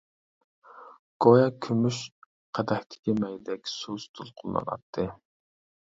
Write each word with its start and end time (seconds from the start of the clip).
گويا 1.25 1.51
كۈمۈش 1.67 1.99
قەدەھتىكى 2.59 3.15
مەيدەك 3.19 3.73
سۇس 3.77 4.11
دولقۇنلىناتتى. 4.21 5.07